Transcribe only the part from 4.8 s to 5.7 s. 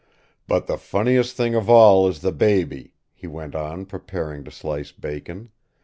bacon.